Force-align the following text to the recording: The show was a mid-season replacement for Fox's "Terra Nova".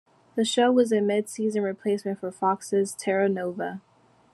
The 0.33 0.43
show 0.45 0.71
was 0.71 0.91
a 0.91 0.99
mid-season 0.99 1.61
replacement 1.61 2.19
for 2.21 2.31
Fox's 2.31 2.95
"Terra 2.95 3.29
Nova". 3.29 3.81